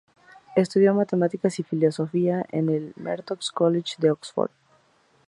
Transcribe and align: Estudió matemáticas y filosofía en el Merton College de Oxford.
Estudió 0.55 0.95
matemáticas 0.95 1.59
y 1.59 1.63
filosofía 1.63 2.43
en 2.51 2.69
el 2.71 2.91
Merton 2.97 3.37
College 3.53 3.97
de 3.99 4.09
Oxford. 4.09 4.49